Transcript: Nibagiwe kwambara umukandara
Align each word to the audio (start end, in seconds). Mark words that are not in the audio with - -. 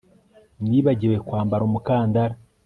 Nibagiwe 0.67 1.15
kwambara 1.27 1.61
umukandara 1.67 2.35